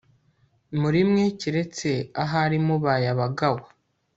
muri 0.81 0.99
mwe 1.09 1.25
Keretse 1.39 1.89
ahari 2.23 2.57
mubaye 2.65 3.07
abagawa 3.13 3.65